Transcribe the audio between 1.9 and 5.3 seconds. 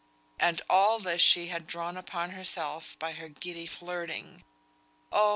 upon herself by her giddy flirting. Oh!